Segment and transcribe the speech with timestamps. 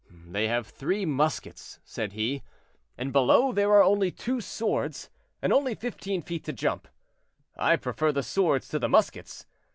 [0.25, 2.41] "They have three muskets," said he;
[2.97, 5.11] "and below there are only two swords,
[5.43, 6.87] and only fifteen feet to jump;
[7.55, 9.45] I prefer the swords to the muskets."